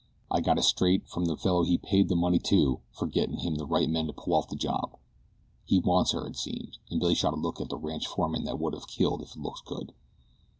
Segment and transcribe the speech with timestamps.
[0.31, 3.53] "I got it straight from the fellow he paid the money to for gettin' him
[3.57, 4.97] the right men to pull off the job.
[5.63, 8.57] He wants her it seems," and Billy shot a look at the ranch foreman that
[8.59, 9.93] would have killed if looks could.